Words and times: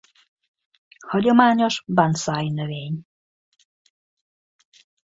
Hagyományos 1.07 1.83
bonszai-növény. 1.87 3.03